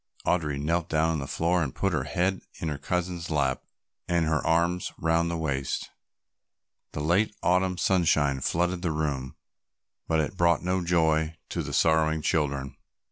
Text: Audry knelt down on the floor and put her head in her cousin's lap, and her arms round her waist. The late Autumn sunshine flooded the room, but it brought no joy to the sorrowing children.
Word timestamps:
Audry 0.25 0.59
knelt 0.59 0.89
down 0.89 1.11
on 1.11 1.19
the 1.19 1.27
floor 1.27 1.61
and 1.61 1.75
put 1.75 1.93
her 1.93 2.05
head 2.05 2.41
in 2.59 2.69
her 2.69 2.79
cousin's 2.79 3.29
lap, 3.29 3.61
and 4.07 4.25
her 4.25 4.43
arms 4.43 4.91
round 4.97 5.29
her 5.29 5.37
waist. 5.37 5.91
The 6.93 7.01
late 7.01 7.35
Autumn 7.43 7.77
sunshine 7.77 8.41
flooded 8.41 8.81
the 8.81 8.91
room, 8.91 9.35
but 10.07 10.19
it 10.19 10.35
brought 10.37 10.63
no 10.63 10.83
joy 10.83 11.37
to 11.49 11.61
the 11.61 11.71
sorrowing 11.71 12.23
children. 12.23 12.75